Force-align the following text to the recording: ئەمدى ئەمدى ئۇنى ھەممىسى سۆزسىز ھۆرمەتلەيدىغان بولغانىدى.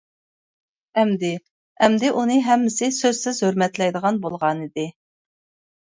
ئەمدى 1.01 1.29
ئەمدى 1.83 2.09
ئۇنى 2.21 2.39
ھەممىسى 2.49 2.89
سۆزسىز 3.03 3.43
ھۆرمەتلەيدىغان 3.47 4.19
بولغانىدى. 4.25 4.87